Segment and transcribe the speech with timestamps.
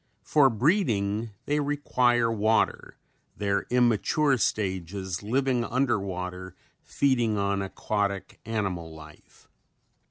[0.23, 2.97] For breeding they require water,
[3.37, 9.47] their immature stages living under water feeding on aquatic animal life.